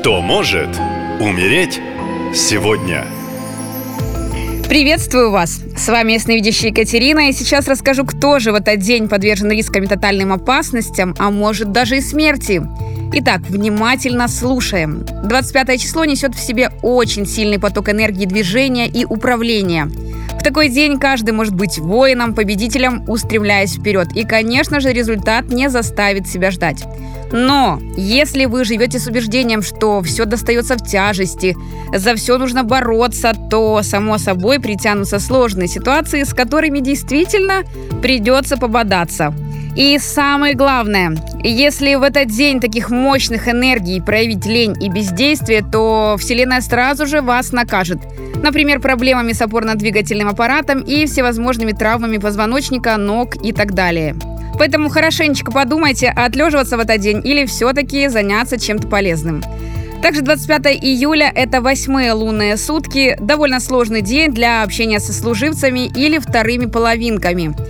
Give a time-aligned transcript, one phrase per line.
[0.00, 0.70] Кто может
[1.20, 1.78] умереть
[2.34, 3.04] сегодня?
[4.66, 5.60] Приветствую вас!
[5.76, 9.86] С вами ясновидящая Екатерина, и сейчас расскажу, кто же в этот день подвержен рискам и
[9.86, 12.62] тотальным опасностям, а может даже и смерти.
[13.12, 15.04] Итак, внимательно слушаем.
[15.24, 19.90] 25 число несет в себе очень сильный поток энергии движения и управления.
[20.40, 24.08] В такой день каждый может быть воином, победителем, устремляясь вперед.
[24.14, 26.86] И, конечно же, результат не заставит себя ждать.
[27.30, 31.54] Но если вы живете с убеждением, что все достается в тяжести,
[31.94, 37.62] за все нужно бороться, то, само собой, притянутся сложные ситуации, с которыми действительно
[38.00, 39.34] придется пободаться.
[39.76, 46.16] И самое главное, если в этот день таких мощных энергий проявить лень и бездействие, то
[46.18, 47.98] Вселенная сразу же вас накажет.
[48.42, 54.16] Например, проблемами с опорно-двигательным аппаратом и всевозможными травмами позвоночника, ног и так далее.
[54.58, 59.42] Поэтому хорошенечко подумайте, отлеживаться в этот день или все-таки заняться чем-то полезным.
[60.02, 66.18] Также 25 июля– это восьмые лунные сутки, довольно сложный день для общения со служивцами или
[66.18, 67.54] вторыми половинками–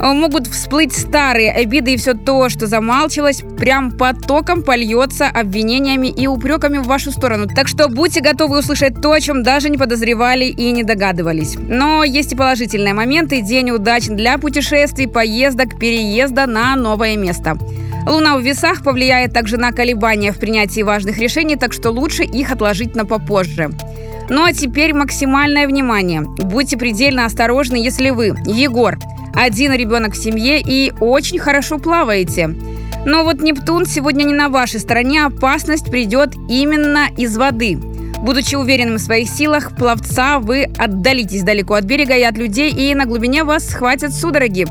[0.00, 6.78] могут всплыть старые обиды и все то, что замалчивалось, прям потоком польется обвинениями и упреками
[6.78, 7.46] в вашу сторону.
[7.46, 11.56] Так что будьте готовы услышать то, о чем даже не подозревали и не догадывались.
[11.56, 13.40] Но есть и положительные моменты.
[13.40, 17.58] День удачен для путешествий, поездок, переезда на новое место.
[18.06, 22.52] Луна в весах повлияет также на колебания в принятии важных решений, так что лучше их
[22.52, 23.70] отложить на попозже.
[24.28, 26.20] Ну а теперь максимальное внимание.
[26.22, 28.98] Будьте предельно осторожны, если вы, Егор,
[29.36, 32.56] один ребенок в семье и очень хорошо плаваете.
[33.04, 37.78] Но вот Нептун сегодня не на вашей стороне, опасность придет именно из воды.
[38.22, 42.94] Будучи уверенным в своих силах, пловца вы отдалитесь далеко от берега и от людей, и
[42.94, 44.66] на глубине вас схватят судороги.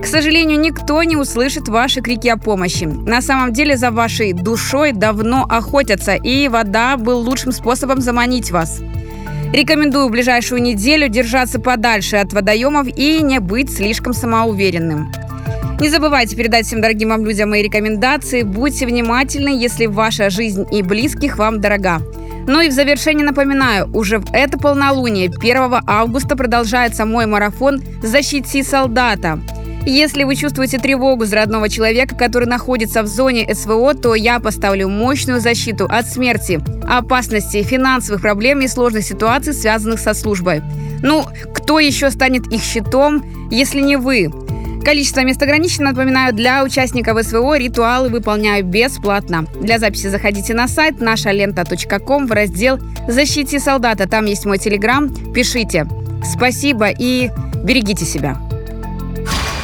[0.00, 2.84] К сожалению, никто не услышит ваши крики о помощи.
[2.84, 8.80] На самом деле за вашей душой давно охотятся, и вода был лучшим способом заманить вас.
[9.52, 15.10] Рекомендую в ближайшую неделю держаться подальше от водоемов и не быть слишком самоуверенным.
[15.80, 18.42] Не забывайте передать всем дорогим вам людям мои рекомендации.
[18.42, 22.02] Будьте внимательны, если ваша жизнь и близких вам дорога.
[22.46, 28.62] Ну и в завершение напоминаю, уже в это полнолуние 1 августа продолжается мой марафон «Защити
[28.62, 29.38] солдата».
[29.88, 34.90] Если вы чувствуете тревогу за родного человека, который находится в зоне СВО, то я поставлю
[34.90, 40.60] мощную защиту от смерти, опасности, финансовых проблем и сложных ситуаций, связанных со службой.
[41.02, 44.30] Ну, кто еще станет их щитом, если не вы?
[44.84, 45.92] Количество мест ограничено.
[45.92, 49.46] Напоминаю, для участников СВО ритуалы выполняю бесплатно.
[49.58, 52.78] Для записи заходите на сайт нашалента.ком в раздел
[53.08, 54.06] «Защити солдата».
[54.06, 55.08] Там есть мой телеграм.
[55.32, 55.86] Пишите.
[56.30, 57.30] Спасибо и
[57.64, 58.38] берегите себя.